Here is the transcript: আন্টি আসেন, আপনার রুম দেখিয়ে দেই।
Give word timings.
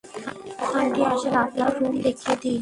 আন্টি 0.77 1.01
আসেন, 1.11 1.33
আপনার 1.43 1.69
রুম 1.77 1.93
দেখিয়ে 2.05 2.35
দেই। 2.41 2.57